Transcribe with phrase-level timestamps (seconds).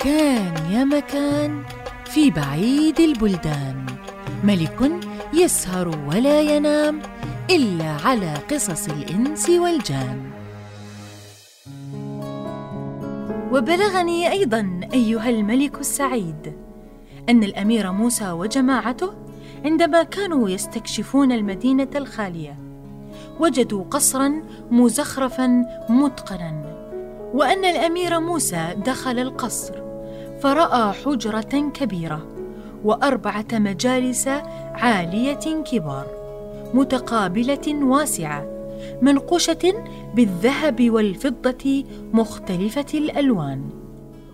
[0.00, 1.62] كان يا مكان
[2.04, 3.86] في بعيد البلدان.
[4.44, 4.92] ملك
[5.34, 7.02] يسهر ولا ينام
[7.50, 10.30] إلا على قصص الإنس والجان.
[13.52, 16.52] وبلغني أيضا أيها الملك السعيد
[17.28, 19.14] أن الأمير موسى وجماعته
[19.64, 22.58] عندما كانوا يستكشفون المدينة الخالية
[23.40, 26.78] وجدوا قصرا مزخرفا متقنا
[27.34, 29.87] وأن الأمير موسى دخل القصر.
[30.40, 32.26] فرأى حجرة كبيرة
[32.84, 34.28] وأربعة مجالس
[34.74, 36.06] عالية كبار
[36.74, 38.46] متقابلة واسعة
[39.02, 39.74] منقوشة
[40.14, 43.70] بالذهب والفضة مختلفة الألوان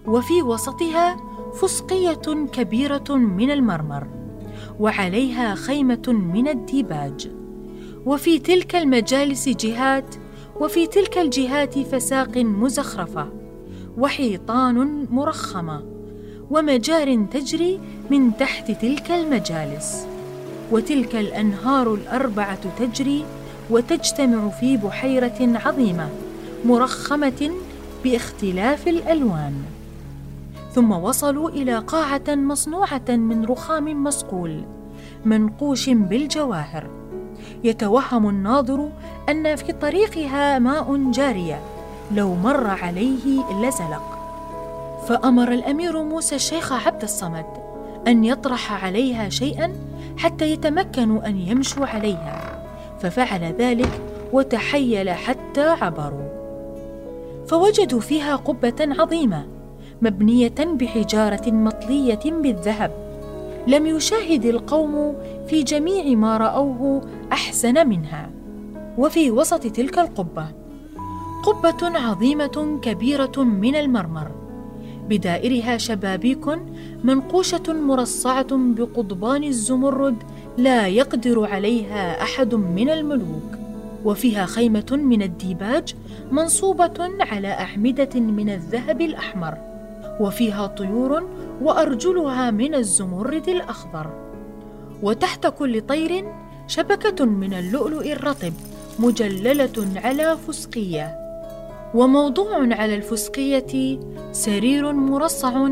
[0.06, 1.16] وفي وسطها
[1.60, 4.06] فسقية كبيرة من المرمر
[4.80, 7.30] وعليها خيمة من الديباج
[8.06, 10.14] وفي تلك المجالس جهات
[10.60, 13.28] وفي تلك الجهات فساق مزخرفة
[13.98, 15.93] وحيطان مرخمة.
[16.50, 17.80] ومجار تجري
[18.10, 20.06] من تحت تلك المجالس.
[20.72, 23.24] وتلك الأنهار الأربعة تجري
[23.70, 26.08] وتجتمع في بحيرة عظيمة
[26.64, 27.50] مرخمة
[28.04, 29.54] باختلاف الألوان.
[30.72, 34.64] ثم وصلوا إلى قاعة مصنوعة من رخام مصقول
[35.24, 36.86] منقوش بالجواهر.
[37.64, 38.88] يتوهم الناظر
[39.28, 41.60] أن في طريقها ماء جارية
[42.12, 44.13] لو مر عليه لزلق.
[45.08, 47.46] فأمر الأمير موسى الشيخ عبد الصمد
[48.06, 49.72] أن يطرح عليها شيئا
[50.16, 52.62] حتى يتمكنوا أن يمشوا عليها
[53.00, 54.00] ففعل ذلك
[54.32, 56.28] وتحيل حتى عبروا.
[57.46, 59.46] فوجدوا فيها قبة عظيمة
[60.02, 62.90] مبنية بحجارة مطلية بالذهب.
[63.66, 65.16] لم يشاهد القوم
[65.48, 67.00] في جميع ما رأوه
[67.32, 68.30] أحسن منها.
[68.98, 70.46] وفي وسط تلك القبة
[71.44, 74.43] قبة عظيمة كبيرة من المرمر.
[75.08, 76.46] بدائرها شبابيك
[77.04, 80.16] منقوشة مرصعة بقضبان الزمرد
[80.58, 83.58] لا يقدر عليها أحد من الملوك
[84.04, 85.94] وفيها خيمة من الديباج
[86.30, 89.58] منصوبة على أعمدة من الذهب الأحمر
[90.20, 91.28] وفيها طيور
[91.62, 94.10] وأرجلها من الزمرد الأخضر.
[95.02, 96.24] وتحت كل طير
[96.66, 98.52] شبكة من اللؤلؤ الرطب
[98.98, 101.23] مجللة على فسقية.
[101.94, 103.98] وموضوع على الفسقية
[104.32, 105.68] سرير مرصع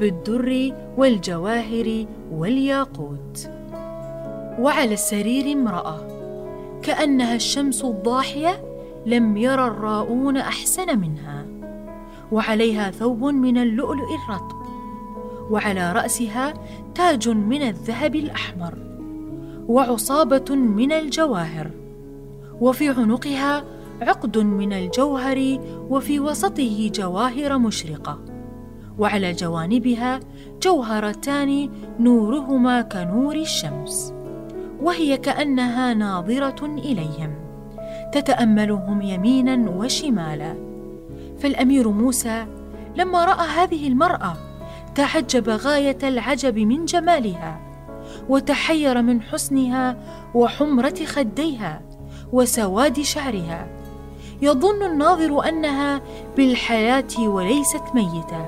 [0.00, 3.50] بالدر والجواهر والياقوت.
[4.58, 6.00] وعلى السرير امرأة
[6.82, 8.64] كأنها الشمس الضاحية
[9.06, 11.46] لم يرى الراؤون أحسن منها.
[12.32, 14.56] وعليها ثوب من اللؤلؤ الرطب
[15.50, 16.54] وعلى رأسها
[16.94, 18.74] تاج من الذهب الأحمر
[19.68, 21.70] وعصابة من الجواهر.
[22.60, 25.58] وفي عنقها عقد من الجوهر
[25.90, 28.18] وفي وسطه جواهر مشرقة
[28.98, 30.20] وعلى جوانبها
[30.62, 31.70] جوهرتان
[32.00, 34.14] نورهما كنور الشمس
[34.82, 37.34] وهي كأنها ناظرة إليهم
[38.12, 40.54] تتأملهم يمينا وشمالا.
[41.38, 42.46] فالأمير موسى
[42.96, 44.36] لما رأى هذه المرأة
[44.94, 47.60] تعجب غاية العجب من جمالها
[48.28, 49.96] وتحير من حسنها
[50.34, 51.82] وحمرة خديها
[52.32, 53.75] وسواد شعرها.
[54.42, 56.00] يظن الناظر أنها
[56.36, 58.46] بالحياة وليست ميتة.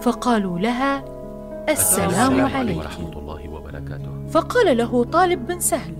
[0.00, 1.04] فقالوا لها
[1.68, 2.78] السلام عليك.
[2.78, 4.10] ورحمة الله وبركاته.
[4.30, 5.94] فقال له طالب بن سهل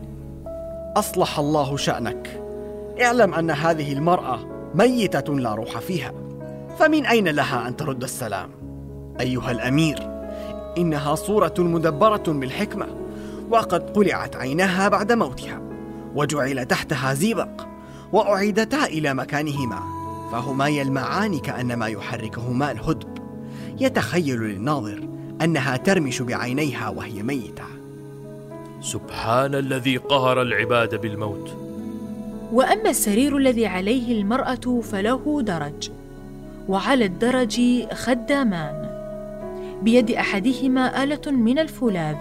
[0.97, 2.43] أصلح الله شأنك.
[3.03, 4.39] اعلم أن هذه المرأة
[4.75, 6.13] ميتة لا روح فيها.
[6.79, 8.49] فمن أين لها أن ترد السلام؟
[9.21, 10.11] أيها الأمير
[10.79, 12.87] إنها صورة مدبرة بالحكمة
[13.51, 15.61] وقد قلعت عيناها بعد موتها
[16.15, 17.76] وجعل تحتها زيبق.
[18.17, 19.81] وأعيدتا إلى مكانهما
[20.33, 23.19] فهما يلمعان كأنما يحركهما الهدب.
[23.81, 25.09] يتخيل للناظر
[25.43, 27.65] أنها ترمش بعينيها وهي ميتة.
[28.81, 31.57] سبحان الذي قهر العباد بالموت.
[32.53, 35.91] وأما السرير الذي عليه المرأة فله درج.
[36.69, 37.61] وعلى الدرج
[37.93, 38.87] خدامان.
[39.83, 42.17] بيد أحدهما آلة من الفولاذ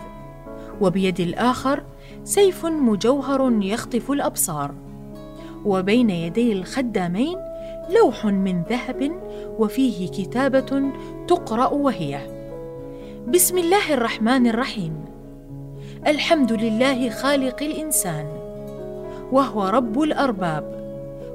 [0.82, 1.84] وبيد الآخر
[2.24, 4.85] سيف مجوهر يخطف الأبصار.
[5.66, 7.38] وبين يدي الخدامين
[7.90, 9.12] لوح من ذهب
[9.60, 10.92] وفيه كتابة
[11.28, 12.20] تقرأ وهي.
[13.28, 14.94] بسم الله الرحمن الرحيم.
[16.08, 18.26] الحمد لله خالق الإنسان
[19.32, 20.66] وهو رب الأرباب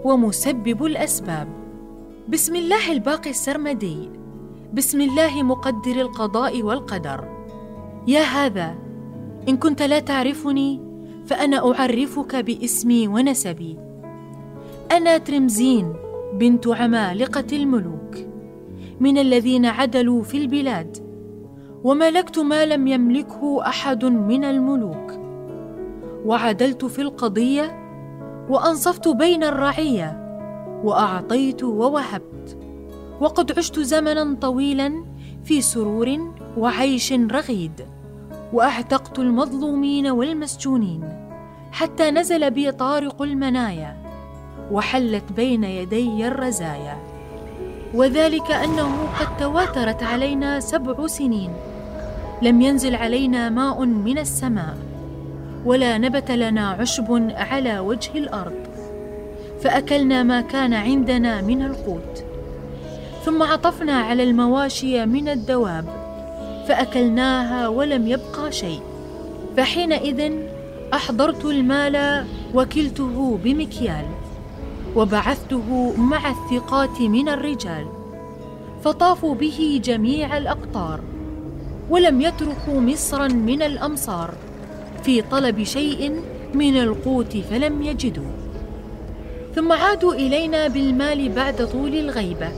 [0.04, 1.48] ومسبب الأسباب.
[2.28, 4.10] بسم الله الباقي السرمدي.
[4.74, 7.24] بسم الله مقدر القضاء والقدر.
[8.06, 8.74] يا هذا
[9.48, 10.80] إن كنت لا تعرفني
[11.26, 13.89] فأنا أعرفك باسمي ونسبي.
[14.92, 15.94] أنا ترمزين
[16.34, 18.16] بنت عمالقة الملوك.
[19.00, 20.96] من الذين عدلوا في البلاد
[21.84, 25.12] وملكت ما لم يملكه أحد من الملوك.
[26.24, 27.76] وعدلت في القضية
[28.48, 30.16] وأنصفت بين الرعية
[30.84, 32.58] وأعطيت ووهبت.
[33.20, 35.04] وقد عشت زمنا طويلا
[35.44, 37.86] في سرور وعيش رغيد.
[38.52, 41.02] وأعتقت المظلومين والمسجونين
[41.72, 43.99] حتى نزل بي طارق المنايا.
[44.70, 46.96] وحلت بين يدي الرزايا.
[47.94, 51.50] وذلك أنه قد تواترت علينا سبع سنين.
[52.42, 54.76] لم ينزل علينا ماء من السماء.
[55.64, 58.60] ولا نبت لنا عشب على وجه الأرض.
[59.60, 62.24] فأكلنا ما كان عندنا من القوت.
[63.24, 65.84] ثم عطفنا على المواشي من الدواب.
[66.68, 68.80] فأكلناها ولم يبقى شيء.
[69.56, 70.32] فحينئذ
[70.94, 72.24] أحضرت المال
[72.54, 74.04] وكلته بمكيال.
[74.96, 77.86] وبعثته مع الثقات من الرجال
[78.84, 81.00] فطافوا به جميع الأقطار
[81.90, 84.34] ولم يتركوا مصرا من الأمصار
[85.02, 86.20] في طلب شيء
[86.54, 88.30] من القوت فلم يجدوا.
[89.54, 92.48] ثم عادوا إلينا بالمال بعد طول الغيبة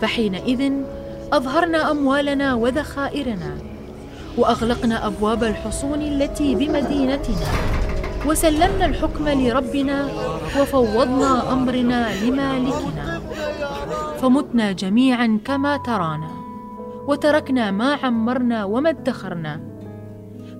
[0.00, 0.72] فحينئذ
[1.32, 3.56] أظهرنا أموالنا وذخائرنا
[4.38, 7.46] وأغلقنا أبواب الحصون التي بمدينتنا.
[8.26, 10.08] وسلمنا الحكم لربنا
[10.60, 13.20] وفوضنا أمرنا لمالكنا.
[14.18, 16.30] فمتنا جميعا كما ترانا
[17.08, 19.60] وتركنا ما عمرنا وما ادخرنا.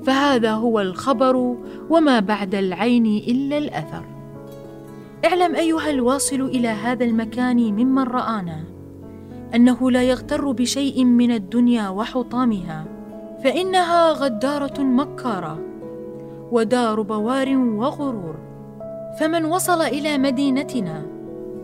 [0.07, 1.57] فهذا هو الخبر
[1.91, 4.05] وما بعد العين إلا الأثر.
[5.25, 8.65] اعلم أيها الواصل إلى هذا المكان ممن رآنا
[9.55, 12.85] أنه لا يغتر بشيء من الدنيا وحطامها
[13.45, 15.72] فإنها غدارة مكاره
[16.53, 18.37] ودار بوار وغرور.
[19.21, 21.07] فمن وصل إلى مدينتنا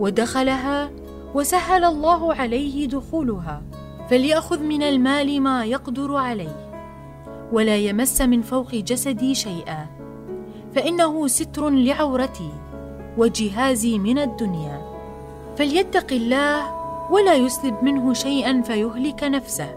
[0.00, 0.90] ودخلها
[1.34, 3.62] وسهل الله عليه دخولها
[4.10, 6.70] فليأخذ من المال ما يقدر عليه
[7.52, 9.86] ولا يمس من فوق جسدي شيئا.
[10.74, 12.52] فإنه ستر لعورتي
[13.18, 14.82] وجهازي من الدنيا.
[15.56, 16.62] فليتق الله
[17.12, 19.68] ولا يسلب منه شيئا فيهلك نفسه.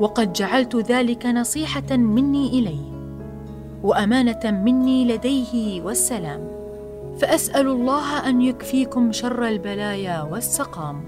[0.00, 2.93] وقد جعلت ذلك نصيحة مني إليه.
[3.84, 6.48] وأمانة مني لديه والسلام.
[7.20, 11.00] فأسأل الله أن يكفيكم شر البلايا والسقام.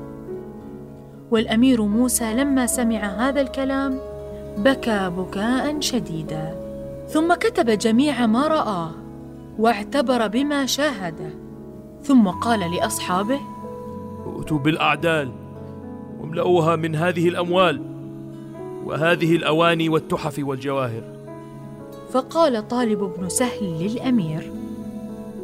[1.31, 3.99] والأمير موسى لما سمع هذا الكلام
[4.59, 6.55] بكى بكاء شديدا.
[7.09, 8.91] ثم كتب جميع ما راه
[9.59, 11.31] واعتبر بما شاهده
[12.03, 13.41] ثم قال لأصحابه
[14.27, 15.31] ائتوا بالأعدال
[16.21, 17.83] واملؤوها من هذه الأموال
[18.85, 21.16] وهذه الأواني والتحف والجواهر.
[22.13, 24.53] فقال طالب بن سهل للأمير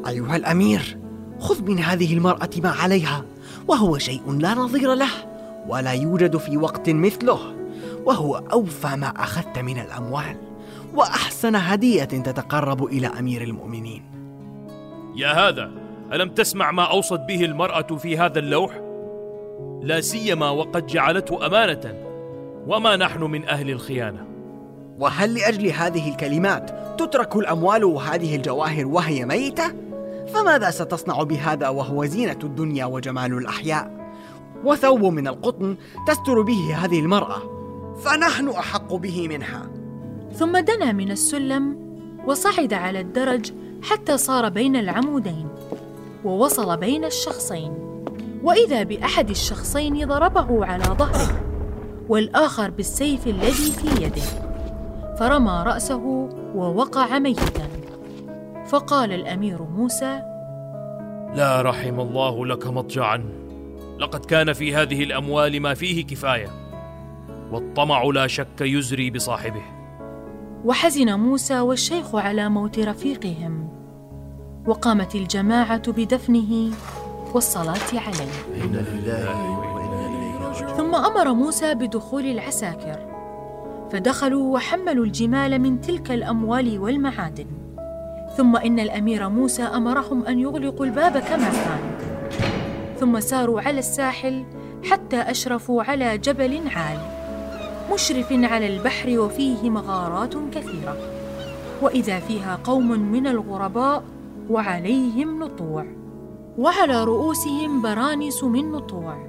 [0.08, 0.98] أيها الأمير
[1.40, 3.24] خذ من هذه المرأة ما عليها
[3.68, 5.10] وهو شيء لا نظير له
[5.68, 7.38] ولا يوجد في وقت مثله
[8.04, 10.36] وهو أوفى ما أخذت من الأموال
[10.94, 14.02] وأحسن هدية تتقرب إلى أمير المؤمنين.
[15.16, 15.70] يا هذا
[16.12, 18.80] ألم تسمع ما أوصت به المرأة في هذا اللوح؟
[19.82, 21.94] لا سيما وقد جعلته أمانة
[22.66, 24.31] وما نحن من أهل الخيانة.
[25.02, 29.72] وهل لأجل هذه الكلمات تترك الأموال وهذه الجواهر وهي ميتة؟
[30.34, 34.12] فماذا ستصنع بهذا وهو زينة الدنيا وجمال الأحياء؟
[34.64, 35.76] وثوب من القطن
[36.08, 37.42] تستر به هذه المرأة
[38.04, 39.70] فنحن أحق به منها.
[40.34, 41.76] ثم دنا من السلم
[42.26, 45.48] وصعد على الدرج حتى صار بين العمودين
[46.24, 47.72] ووصل بين الشخصين.
[48.42, 51.40] وإذا بأحد الشخصين ضربه على ظهره
[52.08, 54.51] والآخر بالسيف الذي في يده.
[55.22, 57.68] فرمى رأسه ووقع ميتا.
[58.66, 60.22] فقال الأمير موسى
[61.34, 63.24] لا رحم الله لك مضجعا.
[63.98, 66.48] لقد كان في هذه الأموال ما فيه كفاية.
[67.52, 69.62] والطمع لا شك يزري بصاحبه.
[70.64, 73.68] وحزن موسى والشيخ على موت رفيقهم.
[74.66, 76.70] وقامت الجماعة بدفنه
[77.34, 78.56] والصلاة عليه.
[78.56, 79.30] لله
[80.08, 83.11] إليه ثم أمر موسى بدخول العساكر.
[83.92, 87.46] فدخلوا وحملوا الجمال من تلك الأموال والمعادن.
[88.36, 91.80] ثم إن الأمير موسى أمرهم أن يغلقوا الباب كما كان.
[93.00, 94.44] ثم ساروا على الساحل
[94.84, 96.98] حتى أشرفوا على جبل عال
[97.92, 100.96] مشرف على البحر وفيه مغارات كثيرة.
[101.82, 104.02] وإذا فيها قوم من الغرباء
[104.50, 105.86] وعليهم نطوع.
[106.58, 109.26] وعلى رؤوسهم برانس من نطوع.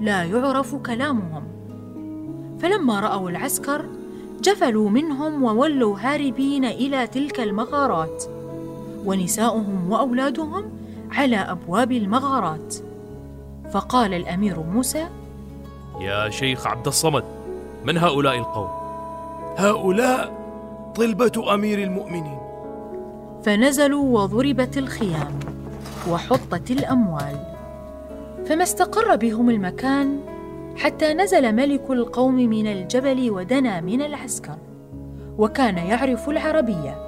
[0.00, 1.55] لا يعرف كلامهم.
[2.60, 3.84] فلما رأوا العسكر
[4.40, 8.24] جفلوا منهم وولوا هاربين إلى تلك المغارات.
[9.04, 10.64] ونساؤهم وأولادهم
[11.12, 12.74] على أبواب المغارات.
[13.72, 15.06] فقال الأمير موسى
[16.00, 17.24] يا شيخ عبد الصمد
[17.84, 18.68] من هؤلاء القوم؟
[19.56, 20.32] هؤلاء
[20.96, 22.38] طلبة أمير المؤمنين.
[23.44, 25.38] فنزلوا وضربت الخيام
[26.10, 27.36] وحطت الأموال.
[28.46, 30.20] فما استقر بهم المكان
[30.76, 34.56] حتى نزل ملك القوم من الجبل ودنا من العسكر
[35.38, 37.06] وكان يعرف العربية.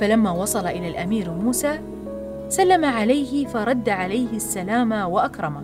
[0.00, 1.80] فلما وصل إلى الأمير موسى
[2.48, 5.62] سلم عليه فرد عليه السلام وأكرمه.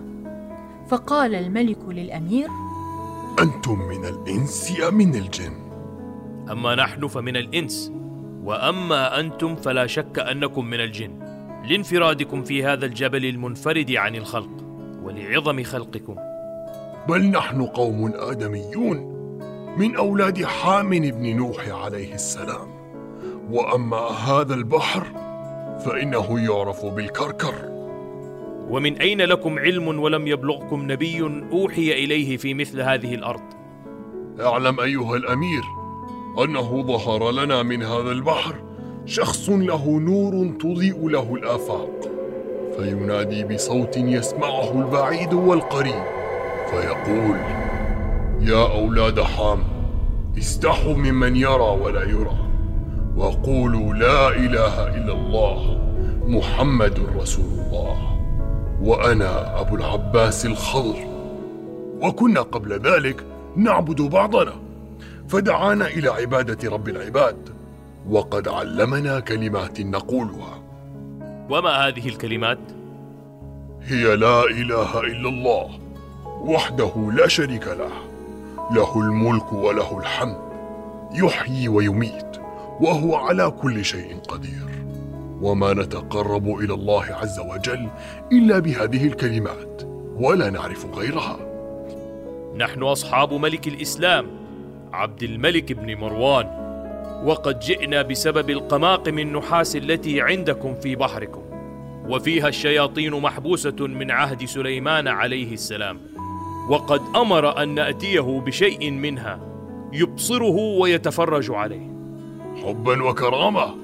[0.87, 2.47] فقال الملك للأمير
[3.39, 5.53] أنتم من الإنس أم من الجن؟
[6.51, 7.91] أما نحن فمن الإنس
[8.43, 11.11] وأما أنتم فلا شك أنكم من الجن.
[11.69, 14.49] لانفرادكم في هذا الجبل المنفرد عن الخلق
[15.03, 16.26] ولعظم خلقكم.
[17.09, 18.97] بل نحن قوم آدميون
[19.77, 22.67] من أولاد حامن بن نوح عليه السلام.
[23.51, 25.03] وأما هذا البحر
[25.85, 27.53] فإنه يعرف بالكركر.
[28.69, 31.21] ومن أين لكم علم ولم يبلغكم نبي
[31.51, 33.43] أوحي إليه في مثل هذه الأرض؟
[34.39, 35.63] أعلم أيها الأمير
[36.43, 38.55] أنه ظهر لنا من هذا البحر
[39.05, 42.11] شخص له نور تضيء له الآفاق
[42.77, 46.16] فينادي بصوت يسمعه البعيد والقريب.
[46.71, 47.37] فيقول
[48.41, 49.63] يا أولاد حام
[50.37, 52.37] استحوا ممن يرى ولا يرى
[53.15, 55.79] وقولوا لا إله إلا الله
[56.27, 58.19] محمد رسول الله
[58.81, 60.97] وأنا أبو العباس الخضر.
[62.01, 63.23] وكنا قبل ذلك
[63.55, 64.53] نعبد بعضنا
[65.27, 67.49] فدعانا إلى عبادة رب العباد
[68.09, 70.63] وقد علمنا كلمات نقولها.
[71.49, 72.59] وما هذه الكلمات؟
[73.83, 75.69] هي لا إله إلا الله.
[76.41, 77.91] وحده لا شريك له.
[78.71, 80.37] له الملك وله الحمد.
[81.13, 82.37] يحيي ويميت
[82.79, 84.67] وهو على كل شيء قدير.
[85.41, 87.87] وما نتقرب إلى الله عز وجل
[88.31, 89.81] إلا بهذه الكلمات
[90.15, 91.37] ولا نعرف غيرها.
[92.57, 94.25] نحن أصحاب ملك الإسلام
[94.93, 96.67] عبد الملك بن مروان.
[97.25, 101.41] وقد جئنا بسبب القماقم النحاس التي عندكم في بحركم.
[102.09, 105.99] وفيها الشياطين محبوسة من عهد سليمان عليه السلام.
[106.69, 109.39] وقد أمر أن نأتيه بشيء منها
[109.93, 111.87] يبصره ويتفرج عليه.
[112.63, 113.75] حبا وكرامة.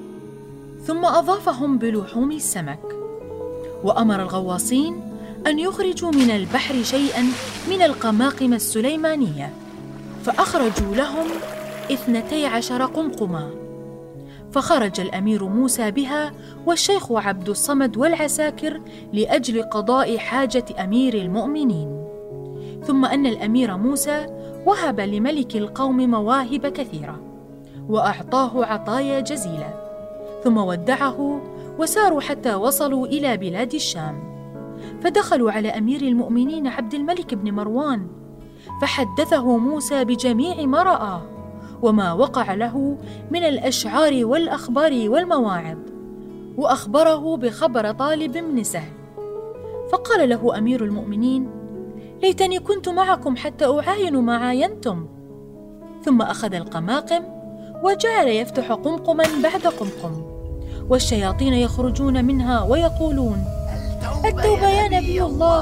[0.86, 2.96] ثم أضافهم بلحوم السمك.
[3.84, 5.00] وأمر الغواصين
[5.46, 7.22] أن يخرجوا من البحر شيئا
[7.70, 9.52] من القماقم السليمانية
[10.24, 11.26] فأخرجوا لهم
[11.92, 13.50] اثنتي عشر قمقما.
[14.52, 16.32] فخرج الأمير موسى بها
[16.66, 18.80] والشيخ عبد الصمد والعساكر
[19.12, 21.93] لأجل قضاء حاجة أمير المؤمنين.
[22.86, 24.26] ثم أن الأمير موسى
[24.66, 27.20] وهب لملك القوم مواهب كثيرة
[27.88, 29.74] وأعطاه عطايا جزيلة
[30.44, 31.40] ثم ودعه
[31.78, 34.34] وساروا حتى وصلوا إلى بلاد الشام.
[35.00, 38.06] فدخلوا على أمير المؤمنين عبد الملك بن مروان
[38.82, 41.22] فحدثه موسى بجميع ما راه
[41.82, 42.98] وما وقع له
[43.30, 45.78] من الأشعار والأخبار والمواعظ
[46.56, 48.92] وأخبره بخبر طالب بن سهل.
[49.92, 51.50] فقال له أمير المؤمنين
[52.22, 55.06] ليتني كنت معكم حتى أعاين ما عاينتم.
[56.04, 57.22] ثم أخذ القماقم
[57.82, 60.22] وجعل يفتح قمقما بعد قمقم
[60.88, 63.44] والشياطين يخرجون منها ويقولون
[64.24, 65.60] التوبة يا نبي الله.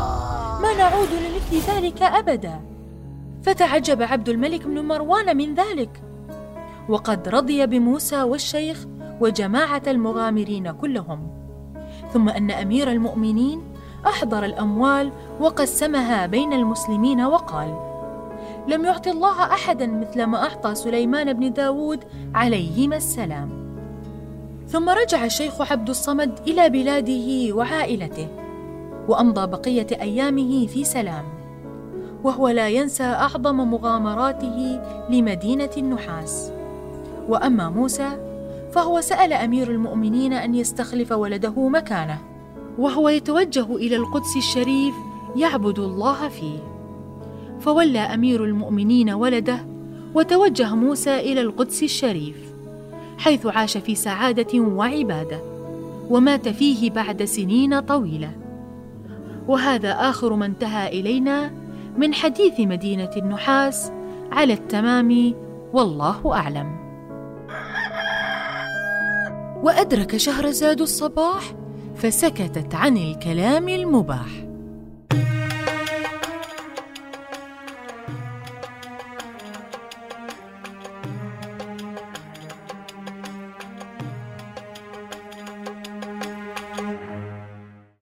[0.63, 2.61] ما نعود لمثل ذلك أبدا.
[3.43, 6.03] فتعجب عبد الملك بن مروان من ذلك.
[6.89, 8.87] وقد رضي بموسى والشيخ
[9.21, 11.31] وجماعة المغامرين كلهم.
[12.13, 13.61] ثم أن أمير المؤمنين
[14.07, 17.93] أحضر الأموال وقسمها بين المسلمين وقال
[18.69, 22.05] لم يعط الله أحدا مثل ما أعطى سليمان بن داود
[22.35, 23.51] عليهما السلام.
[24.69, 28.29] ثم رجع الشيخ عبد الصمد إلى بلاده وعائلته
[29.09, 31.25] وأمضى بقية أيامه في سلام
[32.25, 34.81] وهو لا ينسى أعظم مغامراته
[35.11, 36.53] لمدينة النحاس.
[37.29, 38.09] وأما موسى
[38.73, 42.32] فهو سأل أمير المؤمنين أن يستخلف ولده مكانه.
[42.79, 44.95] وهو يتوجه إلى القدس الشريف
[45.37, 46.59] يعبد الله فيه.
[47.61, 49.67] فولى أمير المؤمنين ولده
[50.15, 52.37] وتوجه موسى إلى القدس الشريف
[53.19, 55.41] حيث عاش في سعادة وعبادة
[56.11, 58.31] ومات فيه بعد سنين طويلة.
[59.49, 61.53] وهذا آخر ما انتهى إلينا
[61.97, 63.93] من حديث مدينة النحاس
[64.33, 65.35] على التمام
[65.73, 66.83] والله أعلم.
[69.63, 71.55] وأدرك شهرزاد الصباح
[72.03, 74.52] فسكتت عن الكلام المباح.